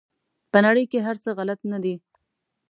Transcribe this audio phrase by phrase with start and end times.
[0.51, 1.95] په نړۍ کې هر څه غلط نه دي.